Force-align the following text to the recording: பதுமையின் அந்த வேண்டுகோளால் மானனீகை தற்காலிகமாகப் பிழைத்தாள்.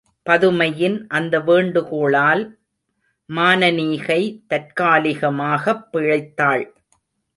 பதுமையின் 0.29 1.07
அந்த 1.07 1.39
வேண்டுகோளால் 1.39 2.57
மானனீகை 3.35 4.39
தற்காலிகமாகப் 4.49 5.87
பிழைத்தாள். 5.93 6.65